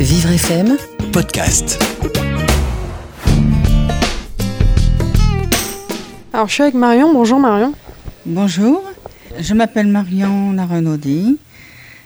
Vivre 0.00 0.30
FM, 0.30 0.76
podcast. 1.12 1.76
Alors 6.32 6.46
je 6.46 6.52
suis 6.54 6.62
avec 6.62 6.74
Marion. 6.74 7.12
Bonjour 7.12 7.40
Marion. 7.40 7.74
Bonjour, 8.24 8.84
je 9.40 9.54
m'appelle 9.54 9.88
Marion 9.88 10.52
Larenaudy. 10.52 11.38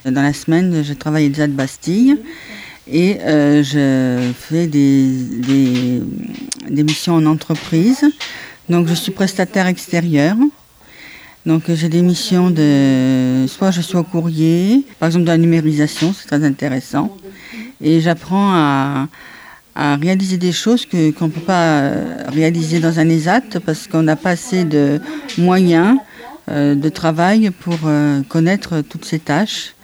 Dans 0.07 0.23
la 0.23 0.33
semaine, 0.33 0.83
je 0.83 0.95
travaille 0.95 1.27
à 1.39 1.47
de 1.47 1.53
Bastille 1.53 2.17
et 2.91 3.19
euh, 3.21 3.63
je 3.63 4.33
fais 4.33 4.67
des, 4.67 5.11
des, 5.11 6.03
des 6.71 6.83
missions 6.85 7.17
en 7.17 7.27
entreprise. 7.27 8.07
Donc 8.71 8.87
je 8.89 8.95
suis 8.95 9.13
prestataire 9.13 9.67
extérieur. 9.67 10.37
Donc 11.45 11.65
j'ai 11.69 11.89
des 11.89 12.03
missions 12.03 12.51
de... 12.51 13.45
Soit 13.49 13.71
je 13.73 13.81
suis 13.81 13.97
au 13.97 14.05
courrier, 14.05 14.87
par 14.99 15.09
exemple 15.09 15.25
de 15.25 15.31
la 15.31 15.39
numérisation, 15.39 16.15
c'est 16.15 16.27
très 16.29 16.43
intéressant. 16.45 17.17
Et 17.83 18.01
j'apprends 18.01 18.53
à, 18.53 19.09
à 19.75 19.97
réaliser 19.97 20.37
des 20.37 20.53
choses 20.53 20.87
qu'on 20.87 21.27
ne 21.27 21.31
peut 21.31 21.41
pas 21.41 21.91
réaliser 22.29 22.81
dans 22.81 22.99
un 22.99 23.09
ESAT 23.09 23.61
parce 23.65 23.87
qu'on 23.87 24.03
n'a 24.03 24.17
pas 24.17 24.31
assez 24.31 24.65
de 24.65 25.01
moyens 25.39 25.99
euh, 26.51 26.75
de 26.75 26.89
travail 26.89 27.51
pour 27.51 27.79
euh, 27.85 28.23
connaître 28.29 28.81
toutes 28.81 29.05
ces 29.05 29.19
tâches. 29.19 29.75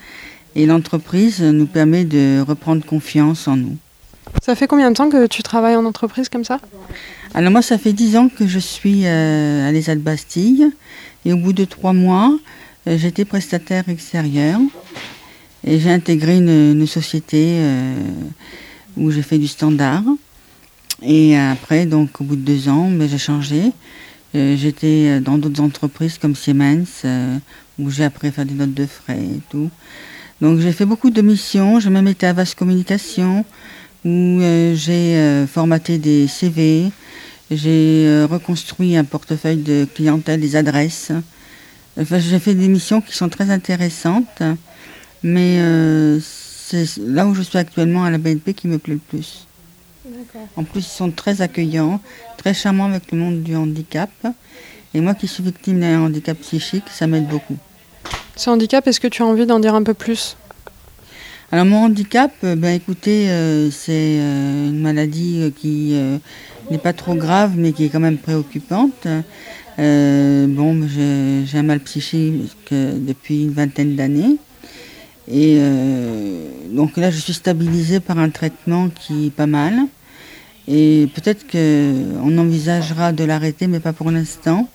Et 0.57 0.67
l'entreprise 0.67 1.41
nous 1.41 1.67
permet 1.67 2.05
de 2.05 2.41
reprendre 2.41 2.85
confiance 2.85 3.47
en 3.47 3.57
nous. 3.57 3.77
Ça 4.43 4.55
fait 4.55 4.67
combien 4.67 4.91
de 4.91 4.97
temps 4.97 5.09
que 5.09 5.27
tu 5.27 5.43
travailles 5.43 5.77
en 5.77 5.85
entreprise 5.85 6.29
comme 6.29 6.45
ça? 6.45 6.59
Alors 7.35 7.53
moi, 7.53 7.63
ça 7.63 7.79
fait 7.79 7.93
dix 7.93 8.17
ans 8.17 8.29
que 8.29 8.47
je 8.47 8.59
suis 8.59 9.03
euh, 9.05 9.69
à 9.69 9.73
l'ESAT 9.73 9.97
Bastille. 9.97 10.71
Et 11.25 11.33
au 11.33 11.37
bout 11.37 11.53
de 11.53 11.65
trois 11.65 11.93
mois, 11.93 12.37
euh, 12.87 12.97
j'étais 12.99 13.25
prestataire 13.25 13.89
extérieur. 13.89 14.59
Et 15.71 15.79
j'ai 15.81 15.91
intégré 15.91 16.39
une, 16.39 16.87
société 16.87 17.57
euh, 17.59 17.95
où 18.97 19.11
j'ai 19.11 19.21
fait 19.21 19.37
du 19.37 19.47
standard. 19.47 20.03
Et 21.03 21.37
après, 21.37 21.85
donc 21.85 22.23
au 22.23 22.25
bout 22.25 22.37
de 22.37 22.41
deux 22.41 22.71
ans, 22.71 22.91
ben, 22.91 23.07
j'ai 23.07 23.19
changé. 23.19 23.73
Euh, 24.35 24.57
J'étais 24.57 25.21
dans 25.21 25.37
d'autres 25.37 25.61
entreprises 25.61 26.17
comme 26.17 26.35
Siemens, 26.35 27.03
euh, 27.05 27.37
où 27.79 27.91
j'ai 27.91 28.05
appris 28.05 28.29
à 28.29 28.33
faire 28.33 28.47
des 28.47 28.55
notes 28.55 28.73
de 28.73 28.87
frais 28.87 29.21
et 29.21 29.41
tout. 29.51 29.69
Donc 30.41 30.59
j'ai 30.61 30.73
fait 30.73 30.87
beaucoup 30.87 31.11
de 31.11 31.21
missions. 31.21 31.81
J'ai 31.81 31.91
même 31.91 32.09
été 32.09 32.25
à 32.25 32.33
Vaste 32.33 32.55
Communication, 32.55 33.45
où 34.07 34.41
j'ai 34.75 35.45
formaté 35.53 35.99
des 35.99 36.29
CV. 36.29 36.91
J'ai 37.51 38.25
reconstruit 38.31 38.97
un 38.97 39.05
portefeuille 39.05 39.59
de 39.59 39.87
clientèle, 39.95 40.41
des 40.41 40.57
adresses. 40.57 41.13
Enfin, 42.01 42.21
j'ai 42.21 42.39
fait 42.39 42.55
des 42.55 42.69
missions 42.69 43.03
qui 43.03 43.15
sont 43.15 43.29
très 43.29 43.51
intéressantes. 43.51 44.43
Mais 45.23 45.59
euh, 45.61 46.19
c'est 46.21 46.87
là 46.99 47.27
où 47.27 47.35
je 47.35 47.43
suis 47.43 47.59
actuellement 47.59 48.05
à 48.05 48.11
la 48.11 48.19
BNP 48.19 48.55
qui 48.55 48.69
me 48.69 48.79
plaît 48.79 48.95
le 48.95 49.01
plus. 49.01 49.47
En 50.57 50.65
plus, 50.65 50.81
ils 50.81 50.97
sont 50.97 51.11
très 51.11 51.43
accueillants, 51.43 52.01
très 52.37 52.55
charmants 52.55 52.87
avec 52.87 53.13
le 53.13 53.19
monde 53.19 53.43
du 53.43 53.57
handicap. 53.57 54.11
Et 54.95 55.01
moi 55.01 55.15
qui 55.15 55.29
suis 55.29 55.43
victime 55.43 55.81
d'un 55.81 56.01
handicap 56.01 56.39
psychique, 56.39 56.85
ça 56.91 57.07
m'aide 57.07 57.27
beaucoup. 57.27 57.57
Ce 58.37 58.49
handicap, 58.49 58.87
est-ce 58.87 59.01
que 59.01 59.09
tu 59.09 59.23
as 59.23 59.27
envie 59.27 59.47
d'en 59.47 59.61
dire 59.61 59.75
un 59.75 59.83
peu 59.83 59.95
plus? 59.95 60.37
Alors 61.51 61.65
mon 61.65 61.85
handicap, 61.85 62.33
euh, 62.45 62.57
ben 62.57 62.75
écoutez, 62.75 63.31
euh, 63.31 63.71
c'est 63.71 64.19
euh, 64.21 64.69
une 64.69 64.81
maladie 64.81 65.51
qui 65.57 65.93
euh, 65.95 66.19
n'est 66.71 66.79
pas 66.79 66.93
trop 66.93 67.15
grave, 67.15 67.53
mais 67.57 67.73
qui 67.73 67.87
est 67.87 67.89
quand 67.89 68.01
même 68.01 68.19
préoccupante. 68.19 69.07
Bon, 69.79 70.89
j'ai 70.89 71.59
un 71.59 71.63
mal 71.63 71.81
psychique 71.81 72.53
depuis 72.71 73.45
une 73.45 73.53
vingtaine 73.53 73.97
d'années. 73.97 74.37
Et 75.31 75.57
euh, 75.59 76.49
donc 76.71 76.97
là, 76.97 77.11
je 77.11 77.19
suis 77.19 77.35
stabilisée 77.35 78.01
par 78.01 78.19
un 78.19 78.31
traitement 78.31 78.89
qui 78.89 79.27
est 79.27 79.31
pas 79.31 79.47
mal. 79.47 79.75
Et 80.67 81.09
peut-être 81.15 81.47
qu'on 81.51 82.39
envisagera 82.39 83.13
de 83.13 83.25
l'arrêter, 83.25 83.67
mais 83.67 83.81
pas 83.81 83.93
pour 83.93 84.11
l'instant. 84.11 84.69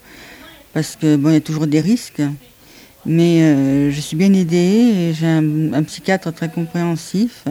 Parce 0.73 0.95
que 0.95 1.15
bon, 1.15 1.31
y 1.31 1.36
a 1.36 1.42
toujours 1.42 1.67
des 1.67 1.81
risques. 1.81 2.21
Mais 3.05 3.42
euh, 3.42 3.92
je 3.92 3.99
suis 3.99 4.15
bien 4.15 4.31
aidée 4.33 5.13
j'ai 5.13 5.27
un 5.27 5.83
psychiatre 5.83 6.31
très 6.33 6.49
compréhensif. 6.49 7.45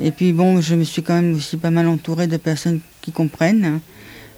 Et 0.00 0.10
puis 0.10 0.32
bon, 0.32 0.60
je 0.60 0.74
me 0.74 0.84
suis 0.84 1.02
quand 1.02 1.14
même 1.14 1.34
aussi 1.34 1.56
pas 1.56 1.70
mal 1.70 1.86
entourée 1.86 2.26
de 2.26 2.36
personnes 2.36 2.80
qui 3.00 3.12
comprennent. 3.12 3.80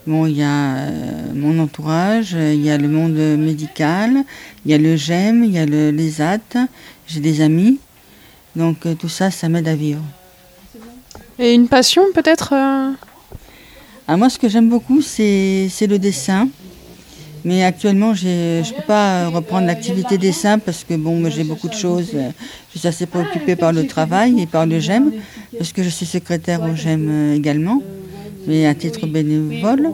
Bon, 0.06 0.26
il 0.26 0.37
y 0.37 0.42
a 0.42 0.76
euh, 0.76 1.32
mon 1.34 1.59
entourage, 1.59 2.32
il 2.32 2.62
y 2.62 2.70
a 2.70 2.76
le 2.76 2.88
monde 2.88 3.16
médical, 3.38 4.25
il 4.65 4.70
y 4.70 4.75
a 4.75 4.78
le 4.78 4.97
GEM, 4.97 5.44
il 5.44 5.53
y 5.53 5.59
a 5.59 5.65
le, 5.65 5.91
les 5.91 6.20
AT, 6.20 6.69
j'ai 7.06 7.20
des 7.20 7.41
amis. 7.41 7.78
Donc 8.54 8.84
euh, 8.84 8.94
tout 8.94 9.09
ça, 9.09 9.31
ça 9.31 9.48
m'aide 9.48 9.66
à 9.66 9.75
vivre. 9.75 10.03
Et 11.38 11.54
une 11.54 11.69
passion 11.69 12.03
peut-être 12.15 12.53
euh? 12.53 12.92
Ah, 14.06 14.19
moi, 14.19 14.28
ce 14.28 14.38
que 14.38 14.50
j'aime 14.50 14.69
beaucoup, 14.69 15.00
c'est 15.00 15.70
le 15.88 15.98
dessin. 15.98 16.48
Mais 17.47 17.65
actuellement, 17.65 18.12
je 18.15 18.60
ne 18.60 18.75
peux 18.76 18.82
pas 18.82 19.28
reprendre 19.28 19.66
l'activité 19.66 20.19
dessin 20.19 20.59
parce 20.59 20.84
que 20.84 20.94
bon, 20.94 21.31
j'ai 21.31 21.44
beaucoup 21.44 21.69
de 21.69 21.75
choses. 21.75 22.10
Je 22.72 22.78
suis 22.78 22.86
assez 22.86 23.06
préoccupée 23.06 23.56
par 23.56 23.72
le 23.72 23.86
travail 23.86 24.41
et 24.41 24.47
par 24.47 24.66
le 24.66 24.81
GEM, 24.81 25.12
parce 25.56 25.72
que 25.72 25.82
je 25.82 25.88
suis 25.88 26.06
secrétaire 26.06 26.62
au 26.62 26.75
GEM 26.75 27.32
également, 27.34 27.82
mais 28.47 28.66
à 28.66 28.75
titre 28.75 29.06
bénévole. 29.06 29.91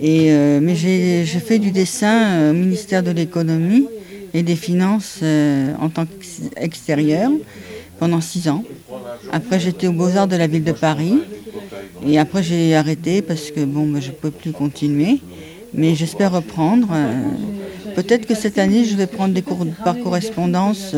Et, 0.00 0.32
euh, 0.32 0.60
mais 0.60 0.74
j'ai 0.74 1.24
fait 1.24 1.58
du 1.58 1.70
dessin 1.70 2.24
euh, 2.24 2.50
au 2.50 2.54
ministère 2.54 3.02
de 3.02 3.10
l'économie 3.10 3.86
et 4.34 4.42
des 4.42 4.56
finances 4.56 5.20
euh, 5.22 5.72
en 5.80 5.88
tant 5.88 6.06
qu'extérieur 6.06 7.30
pendant 7.98 8.20
six 8.20 8.48
ans. 8.48 8.64
Après, 9.30 9.60
j'étais 9.60 9.86
aux 9.86 9.92
Beaux-Arts 9.92 10.28
de 10.28 10.36
la 10.36 10.46
ville 10.46 10.64
de 10.64 10.72
Paris. 10.72 11.18
Et 12.06 12.18
après, 12.18 12.42
j'ai 12.42 12.74
arrêté 12.74 13.22
parce 13.22 13.50
que 13.50 13.60
bon, 13.64 13.86
ben, 13.86 14.00
je 14.00 14.08
ne 14.08 14.12
pouvais 14.14 14.32
plus 14.32 14.52
continuer. 14.52 15.20
Mais 15.74 15.94
j'espère 15.94 16.32
reprendre. 16.32 16.88
Peut-être 17.94 18.26
que 18.26 18.34
cette 18.34 18.58
année, 18.58 18.84
je 18.84 18.96
vais 18.96 19.06
prendre 19.06 19.32
des 19.32 19.42
cours 19.42 19.64
par 19.84 19.98
correspondance 20.00 20.94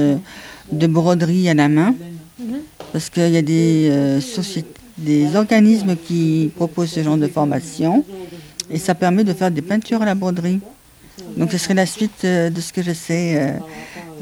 de 0.73 0.87
broderie 0.87 1.49
à 1.49 1.55
la 1.55 1.69
main. 1.69 1.95
Parce 2.93 3.11
qu'il 3.11 3.29
y 3.29 3.37
a 3.37 3.43
des, 3.43 4.19
sociétés, 4.21 4.81
des 4.99 5.35
organismes 5.37 5.97
qui 5.97 6.51
proposent 6.57 6.91
ce 6.91 7.03
genre 7.03 7.17
de 7.17 7.27
formation. 7.27 8.05
Et 8.71 8.79
ça 8.79 8.95
permet 8.95 9.25
de 9.25 9.33
faire 9.33 9.51
des 9.51 9.63
peintures 9.63 10.03
à 10.03 10.07
la 10.07 10.15
broderie. 10.15 10.61
Donc 11.37 11.53
ce 11.53 11.59
serait 11.59 11.75
la 11.75 11.87
suite 11.87 12.25
euh, 12.25 12.51
de 12.51 12.61
ce 12.61 12.73
que 12.73 12.83
je 12.83 12.93
sais 12.93 13.35
euh, 13.37 13.51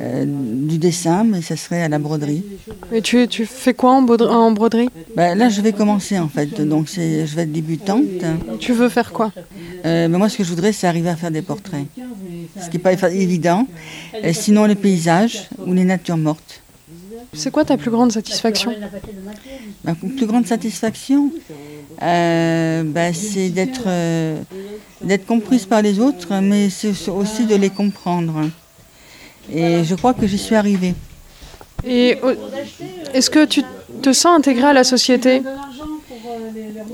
euh, 0.01 0.25
du 0.27 0.77
dessin, 0.79 1.25
mais 1.25 1.41
ce 1.41 1.57
serait 1.57 1.83
à 1.83 1.89
la 1.89 1.99
broderie. 1.99 2.45
Et 2.93 3.01
tu, 3.01 3.27
tu 3.29 3.47
fais 3.47 3.73
quoi 3.73 3.93
en, 3.93 4.07
en 4.07 4.51
broderie? 4.53 4.89
Ben, 5.17 5.37
là, 5.39 5.49
je 5.49 5.61
vais 5.63 5.73
commencer 5.73 6.19
en 6.19 6.29
fait, 6.29 6.61
donc 6.61 6.89
c'est- 6.89 7.27
je 7.27 7.35
vais 7.37 7.43
être 7.43 7.53
débutante. 7.53 8.05
Tu 8.59 8.73
veux 8.73 8.89
faire 8.89 9.13
quoi? 9.13 9.33
Mais 9.85 10.09
moi, 10.09 10.29
ce 10.29 10.39
que 10.39 10.45
je 10.45 10.51
voudrais, 10.51 10.73
c'est 10.73 10.87
arriver 10.87 11.09
à 11.11 11.17
faire 11.17 11.31
des 11.31 11.43
portraits, 11.43 11.85
ce 12.61 12.69
qui 12.69 12.77
n'est 12.79 12.83
pas 12.97 13.11
évident. 13.13 13.67
Sinon, 14.33 14.65
les 14.65 14.75
paysages 14.75 15.49
ou 15.67 15.73
les 15.75 15.85
natures 15.85 16.17
mortes. 16.19 16.62
C'est 17.33 17.51
quoi 17.51 17.65
ta 17.65 17.77
plus 17.77 17.91
grande 17.91 18.13
satisfaction? 18.13 18.73
Ma 19.85 19.95
plus 19.95 20.27
grande 20.27 20.47
satisfaction, 20.47 21.31
euh, 22.03 22.83
ben, 22.85 23.15
c'est 23.15 23.51
d'être 23.51 23.85
euh, 23.87 24.41
d'être 25.03 25.27
comprise 25.27 25.67
par 25.67 25.83
les 25.83 25.99
autres, 25.99 26.35
mais 26.41 26.71
c'est 26.71 27.09
aussi 27.09 27.47
de 27.47 27.55
les 27.57 27.71
comprendre. 27.71 28.49
Et 29.53 29.85
je 29.85 29.95
crois 29.95 30.15
que 30.15 30.27
j'y 30.27 30.39
suis 30.39 30.55
arrivée. 30.55 30.95
Et 31.85 32.19
est-ce 33.13 33.31
que 33.31 33.45
tu 33.45 33.63
te 34.03 34.13
sens 34.13 34.39
intégré 34.39 34.67
à 34.67 34.73
la 34.73 34.85
société? 34.85 35.43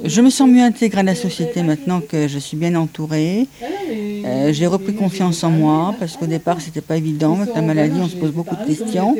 Je 0.04 0.20
me 0.20 0.30
sens 0.30 0.48
mieux 0.48 0.62
intégrée 0.62 1.00
à 1.00 1.02
la 1.02 1.14
société 1.14 1.62
maintenant 1.62 2.00
que 2.00 2.28
je 2.28 2.38
suis 2.38 2.56
bien 2.56 2.74
entourée. 2.74 3.46
Euh, 3.90 4.52
J'ai 4.52 4.66
repris 4.66 4.94
confiance 4.94 5.42
en 5.44 5.50
moi 5.50 5.94
parce 5.98 6.16
qu'au 6.16 6.26
départ, 6.26 6.60
c'était 6.60 6.80
pas 6.80 6.96
évident. 6.96 7.40
Avec 7.40 7.54
la 7.54 7.62
maladie, 7.62 7.98
on 8.00 8.08
se 8.08 8.16
pose 8.16 8.32
beaucoup 8.32 8.56
de 8.56 8.64
questions. 8.64 9.16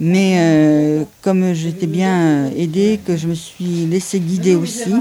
Mais 0.00 0.36
euh, 0.38 1.04
comme 1.22 1.52
j'étais 1.54 1.86
bien 1.86 2.50
aidée, 2.56 3.00
que 3.04 3.16
je 3.16 3.26
me 3.26 3.34
suis 3.34 3.86
laissée 3.86 4.20
guider 4.20 4.54
aussi, 4.54 4.92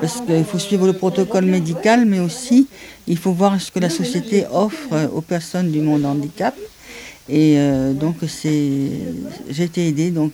parce 0.00 0.20
qu'il 0.20 0.44
faut 0.44 0.58
suivre 0.58 0.86
le 0.86 0.92
protocole 0.92 1.46
médical, 1.46 2.04
mais 2.06 2.20
aussi 2.20 2.66
il 3.06 3.18
faut 3.18 3.32
voir 3.32 3.60
ce 3.60 3.70
que 3.70 3.80
la 3.80 3.90
société 3.90 4.44
offre 4.52 5.10
aux 5.14 5.20
personnes 5.20 5.70
du 5.70 5.80
monde 5.80 6.04
handicap. 6.04 6.54
Et 7.28 7.54
euh, 7.56 7.92
donc, 7.92 8.16
c'est, 8.26 8.90
j'ai 9.48 9.64
été 9.64 9.88
aidée, 9.88 10.10
donc 10.10 10.32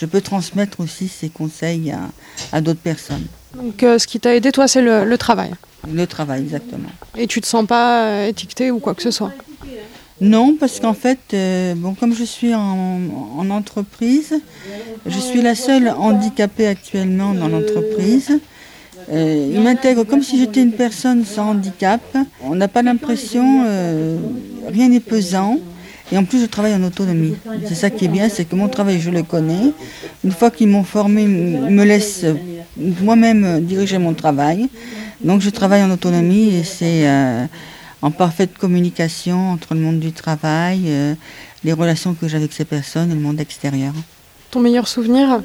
je 0.00 0.06
peux 0.06 0.20
transmettre 0.20 0.80
aussi 0.80 1.08
ces 1.08 1.28
conseils 1.28 1.92
à, 2.52 2.60
d'autres 2.60 2.80
personnes. 2.80 3.26
Donc 3.54 3.74
ce 3.80 4.06
qui 4.06 4.20
t'a 4.20 4.34
aidé 4.34 4.52
toi 4.52 4.68
c'est 4.68 4.82
le 4.82 5.16
travail. 5.18 5.52
Le 5.86 6.06
travail, 6.06 6.42
exactement. 6.42 6.88
Et 7.16 7.26
tu 7.26 7.40
te 7.40 7.46
sens 7.46 7.66
pas 7.66 8.02
euh, 8.04 8.28
étiqueté 8.28 8.70
ou 8.70 8.78
quoi 8.78 8.94
que 8.94 9.02
ce 9.02 9.10
soit? 9.10 9.32
Non, 10.20 10.56
parce 10.58 10.80
qu'en 10.80 10.94
fait, 10.94 11.20
euh, 11.32 11.74
bon, 11.76 11.94
comme 11.94 12.12
je 12.12 12.24
suis 12.24 12.52
en, 12.52 12.98
en 13.36 13.50
entreprise, 13.50 14.34
je 15.06 15.18
suis 15.18 15.42
la 15.42 15.54
seule 15.54 15.88
handicapée 15.90 16.66
actuellement 16.66 17.34
dans 17.34 17.46
l'entreprise. 17.48 18.40
Euh, 19.10 19.50
ils 19.54 19.60
m'intègrent 19.60 20.04
comme 20.04 20.22
si 20.22 20.38
j'étais 20.38 20.60
une 20.60 20.72
personne 20.72 21.24
sans 21.24 21.50
handicap. 21.50 22.00
On 22.42 22.56
n'a 22.56 22.68
pas 22.68 22.82
l'impression, 22.82 23.64
euh, 23.66 24.18
rien 24.66 24.88
n'est 24.88 25.00
pesant. 25.00 25.58
Et 26.10 26.16
en 26.16 26.24
plus, 26.24 26.40
je 26.40 26.46
travaille 26.46 26.74
en 26.74 26.82
autonomie. 26.82 27.34
C'est 27.66 27.74
ça 27.74 27.90
qui 27.90 28.06
est 28.06 28.08
bien, 28.08 28.28
c'est 28.28 28.44
que 28.44 28.56
mon 28.56 28.68
travail, 28.68 29.00
je 29.00 29.10
le 29.10 29.22
connais. 29.22 29.72
Une 30.24 30.32
fois 30.32 30.50
qu'ils 30.50 30.68
m'ont 30.68 30.84
formé, 30.84 31.22
ils 31.22 31.28
me 31.28 31.84
laissent 31.84 32.24
moi-même 32.76 33.64
diriger 33.64 33.98
mon 33.98 34.14
travail. 34.14 34.68
Donc 35.22 35.40
je 35.40 35.50
travaille 35.50 35.82
en 35.82 35.90
autonomie 35.90 36.54
et 36.54 36.62
c'est 36.64 37.08
euh, 37.08 37.44
en 38.02 38.10
parfaite 38.10 38.56
communication 38.56 39.50
entre 39.50 39.74
le 39.74 39.80
monde 39.80 39.98
du 39.98 40.12
travail, 40.12 40.82
euh, 40.86 41.14
les 41.64 41.72
relations 41.72 42.14
que 42.14 42.28
j'ai 42.28 42.36
avec 42.36 42.52
ces 42.52 42.64
personnes 42.64 43.10
et 43.10 43.14
le 43.14 43.20
monde 43.20 43.40
extérieur. 43.40 43.92
Ton 44.50 44.60
meilleur 44.60 44.86
souvenir? 44.86 45.42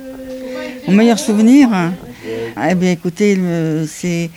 Mon 0.88 0.94
meilleur 0.94 1.18
souvenir? 1.18 1.70
Eh 2.70 2.76
bien 2.76 2.92
écoutez, 2.92 3.38
c'est, 3.88 4.30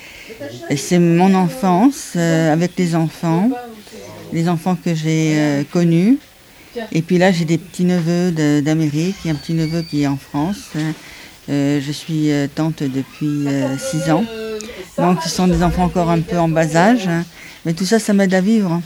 c'est 0.75 0.99
mon 0.99 1.35
enfance 1.35 2.13
euh, 2.17 2.53
avec 2.53 2.73
les 2.79 2.95
enfants, 2.95 3.51
les 4.37 4.49
enfants 4.49 4.77
que 4.77 4.95
j'ai 4.95 5.67
connus. 5.73 6.19
Et 6.93 7.03
puis 7.03 7.19
là, 7.19 7.33
j'ai 7.33 7.45
des 7.45 7.59
petits-neveux 7.59 8.61
d'Amérique, 8.63 9.17
a 9.27 9.31
un 9.31 9.35
petit-neveu 9.35 9.83
qui 9.83 10.03
est 10.03 10.07
en 10.07 10.19
France. 10.19 10.73
je 11.49 11.93
suis 11.93 12.31
tante 12.55 12.83
depuis 12.83 13.47
six 13.79 14.11
ans. 14.11 14.25
Donc 14.99 15.23
ce 15.23 15.29
sont 15.29 15.49
des 15.49 15.63
enfants 15.63 15.85
encore 15.85 16.11
un 16.11 16.21
peu 16.21 16.39
en 16.39 16.49
bas 16.49 16.77
âge. 16.77 17.09
Hein. 17.09 17.25
Mais 17.65 17.73
tout 17.73 17.85
ça, 17.85 17.99
ça 17.99 18.13
m'aide 18.13 18.35
à 18.35 18.41
vivre. 18.41 18.81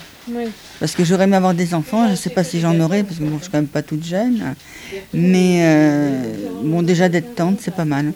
Parce 0.78 0.94
que 0.94 1.04
j'aurais 1.04 1.24
aimé 1.24 1.36
avoir 1.36 1.54
des 1.54 1.74
enfants, 1.74 2.06
je 2.06 2.12
ne 2.12 2.16
sais 2.16 2.30
pas 2.30 2.44
si 2.44 2.60
j'en 2.60 2.78
aurais, 2.80 3.02
parce 3.02 3.16
que 3.16 3.22
bon, 3.22 3.30
je 3.30 3.34
ne 3.34 3.40
suis 3.40 3.50
quand 3.50 3.58
même 3.58 3.66
pas 3.66 3.82
toute 3.82 4.04
jeune. 4.04 4.54
Mais 5.12 5.60
euh, 5.62 6.22
bon, 6.62 6.82
déjà 6.82 7.08
d'être 7.08 7.34
tante, 7.34 7.58
c'est 7.60 7.74
pas 7.74 7.84
mal. 7.84 8.12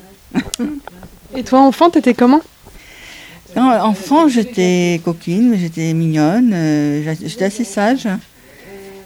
Et 1.37 1.43
toi, 1.43 1.61
enfant, 1.61 1.91
t'étais 1.91 2.15
comment? 2.15 2.41
Enfant, 3.57 4.29
j'étais 4.29 5.01
coquine, 5.05 5.55
j'étais 5.57 5.93
mignonne, 5.95 6.53
euh, 6.53 7.15
j'étais 7.23 7.45
assez 7.45 7.65
sage. 7.65 8.09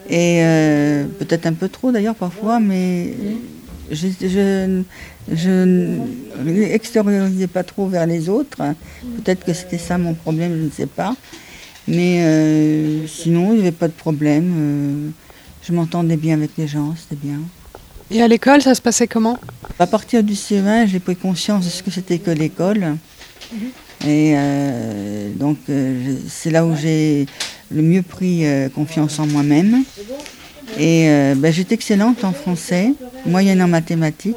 Et 0.09 0.41
euh, 0.43 1.05
peut-être 1.19 1.47
un 1.47 1.53
peu 1.53 1.69
trop 1.69 1.93
d'ailleurs 1.93 2.15
parfois, 2.15 2.59
mais 2.59 3.13
je, 3.91 4.09
je, 5.29 5.65
n'extériorisais 6.45 7.47
pas 7.47 7.63
trop 7.63 7.89
vers 7.89 8.07
les 8.07 8.31
autres. 8.31 8.57
Peut-être 9.17 9.45
que 9.45 9.53
c'était 9.53 9.79
ça 9.79 9.99
mon 9.99 10.15
problème, 10.15 10.57
je 10.57 10.65
ne 10.65 10.71
sais 10.71 10.87
pas. 10.87 11.15
Mais 11.87 12.23
euh, 12.23 13.07
sinon, 13.07 13.53
il 13.53 13.57
n'y 13.57 13.61
avait 13.61 13.73
pas 13.73 13.89
de 13.89 13.93
problème. 13.93 15.13
Je 15.63 15.73
m'entendais 15.75 16.17
bien 16.17 16.35
avec 16.35 16.53
les 16.57 16.67
gens, 16.67 16.95
c'était 16.97 17.21
bien. 17.23 17.41
Et 18.11 18.23
à 18.23 18.29
l'école, 18.29 18.63
ça 18.63 18.75
se 18.75 18.81
passait 18.81 19.07
comment? 19.07 19.39
À 19.79 19.87
partir 19.87 20.23
du 20.23 20.33
CE1, 20.33 20.87
j'ai 20.87 21.01
pris 21.01 21.17
conscience 21.17 21.67
de 21.67 21.71
ce 21.71 21.83
que 21.83 21.91
c'était 21.91 22.19
que 22.19 22.31
l'école. 22.31 22.97
Et 24.07 24.35
euh, 24.37 25.33
donc, 25.35 25.59
c'est 26.29 26.51
là 26.51 26.65
où 26.65 26.77
j'ai 26.77 27.27
le 27.71 27.83
mieux 27.83 28.03
pris 28.03 28.45
confiance 28.75 29.19
en 29.19 29.27
moi-même. 29.27 29.85
Et 30.77 31.09
euh, 31.09 31.35
ben, 31.37 31.53
j'étais 31.53 31.75
excellente 31.75 32.25
en 32.25 32.33
français, 32.33 32.93
moyenne 33.27 33.63
en 33.63 33.69
mathématiques. 33.69 34.37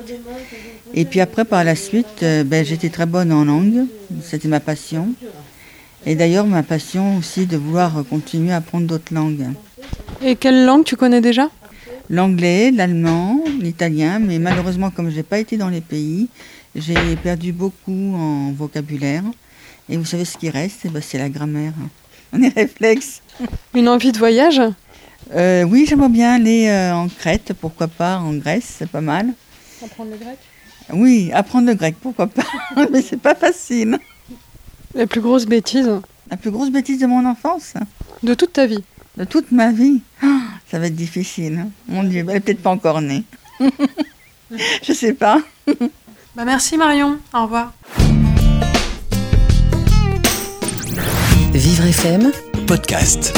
Et 0.93 1.05
puis 1.05 1.19
après, 1.19 1.45
par 1.45 1.63
la 1.63 1.75
suite, 1.75 2.23
euh, 2.23 2.43
ben, 2.43 2.65
j'étais 2.65 2.89
très 2.89 3.05
bonne 3.05 3.31
en 3.31 3.45
langue. 3.45 3.85
C'était 4.23 4.47
ma 4.47 4.59
passion. 4.59 5.09
Et 6.05 6.15
d'ailleurs, 6.15 6.47
ma 6.47 6.63
passion 6.63 7.17
aussi 7.17 7.45
de 7.45 7.57
vouloir 7.57 8.03
continuer 8.09 8.51
à 8.51 8.57
apprendre 8.57 8.87
d'autres 8.87 9.13
langues. 9.13 9.47
Et 10.23 10.35
quelle 10.35 10.65
langue 10.65 10.83
tu 10.83 10.95
connais 10.95 11.21
déjà? 11.21 11.49
L'anglais, 12.09 12.71
l'allemand, 12.71 13.43
l'italien. 13.59 14.19
Mais 14.19 14.39
malheureusement, 14.39 14.89
comme 14.89 15.11
je 15.11 15.17
n'ai 15.17 15.23
pas 15.23 15.37
été 15.37 15.57
dans 15.57 15.69
les 15.69 15.81
pays, 15.81 16.27
j'ai 16.75 17.15
perdu 17.21 17.51
beaucoup 17.51 18.15
en 18.15 18.51
vocabulaire. 18.51 19.23
Et 19.89 19.97
vous 19.97 20.05
savez 20.05 20.25
ce 20.25 20.37
qui 20.37 20.49
reste? 20.49 20.79
Eh 20.85 20.89
ben, 20.89 21.01
C'est 21.01 21.17
la 21.17 21.29
grammaire. 21.29 21.73
On 22.33 22.41
est 22.41 22.53
réflexe. 22.55 23.21
Une 23.73 23.89
envie 23.89 24.11
de 24.11 24.17
voyage? 24.17 24.61
Euh, 25.33 25.63
oui, 25.63 25.85
j'aimerais 25.87 26.09
bien 26.09 26.33
aller 26.35 26.67
euh, 26.67 26.93
en 26.93 27.07
Crète, 27.07 27.53
pourquoi 27.59 27.87
pas, 27.87 28.17
en 28.17 28.33
Grèce, 28.33 28.75
c'est 28.79 28.89
pas 28.89 29.01
mal. 29.01 29.33
Apprendre 29.83 30.11
le 30.11 30.17
grec? 30.17 30.37
Oui, 30.93 31.31
apprendre 31.33 31.67
le 31.67 31.73
grec, 31.73 31.95
pourquoi 32.01 32.27
pas, 32.27 32.43
mais 32.91 33.01
c'est 33.01 33.19
pas 33.19 33.35
facile. 33.35 33.97
La 34.93 35.07
plus 35.07 35.21
grosse 35.21 35.45
bêtise? 35.45 35.89
La 36.29 36.37
plus 36.37 36.51
grosse 36.51 36.69
bêtise 36.69 36.99
de 36.99 37.05
mon 37.05 37.25
enfance? 37.25 37.73
De 38.23 38.33
toute 38.33 38.53
ta 38.53 38.65
vie? 38.65 38.83
De 39.17 39.23
toute 39.23 39.51
ma 39.51 39.71
vie? 39.71 40.01
Ça 40.69 40.79
va 40.79 40.87
être 40.87 40.95
difficile. 40.95 41.59
Hein. 41.59 41.69
Mon 41.87 42.03
Dieu, 42.03 42.19
elle 42.19 42.25
n'est 42.33 42.39
peut-être 42.39 42.61
pas 42.61 42.69
encore 42.71 43.01
née. 43.01 43.23
Je 44.83 44.93
sais 44.93 45.13
pas. 45.13 45.41
bah 46.35 46.45
merci 46.45 46.77
Marion, 46.77 47.19
au 47.33 47.43
revoir. 47.43 47.73
Vivre 51.81 51.93
FM, 51.93 52.31
podcast. 52.67 53.33